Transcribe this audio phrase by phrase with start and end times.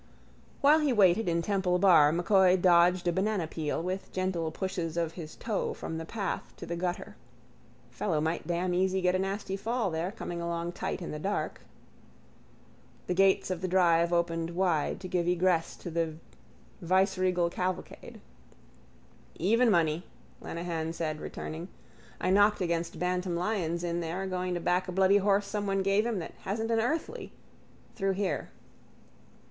[0.61, 5.11] While he waited in Temple bar M'Coy dodged a banana peel with gentle pushes of
[5.11, 7.15] his toe from the path to the gutter.
[7.91, 11.61] Fellow might damn easy get a nasty fall there coming along tight in the dark.
[13.05, 16.15] The gates of the drive opened wide to give egress to the
[16.81, 18.19] viceregal cavalcade.
[19.35, 20.03] —Even money,
[20.41, 21.67] Lenehan said returning.
[22.19, 26.07] I knocked against Bantam Lyons in there going to back a bloody horse someone gave
[26.07, 27.31] him that hasn't an earthly.
[27.93, 28.49] Through here.